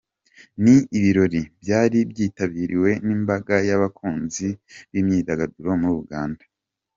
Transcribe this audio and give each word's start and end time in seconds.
Ni 0.63 0.75
ibirori 0.97 1.41
byari 1.61 1.97
byitabiriwe 2.11 2.89
n’imbaga 3.05 3.55
y’abakunzi 3.69 4.47
b’imyidagaduro 4.91 5.71
muri 5.83 5.95
Uganda. 6.05 6.43